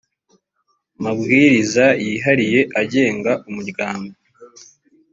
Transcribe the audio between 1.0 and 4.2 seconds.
mabwiriza yihariye agenga umuryango